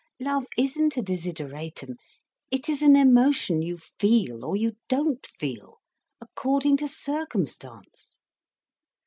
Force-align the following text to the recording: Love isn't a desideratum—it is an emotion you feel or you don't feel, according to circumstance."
Love 0.19 0.47
isn't 0.57 0.97
a 0.97 1.03
desideratum—it 1.03 2.67
is 2.67 2.81
an 2.81 2.95
emotion 2.95 3.61
you 3.61 3.77
feel 3.77 4.43
or 4.43 4.55
you 4.55 4.71
don't 4.89 5.27
feel, 5.37 5.77
according 6.19 6.75
to 6.75 6.87
circumstance." 6.87 8.17